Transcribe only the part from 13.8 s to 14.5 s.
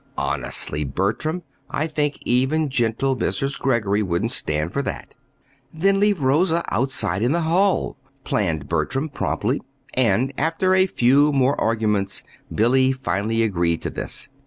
to this.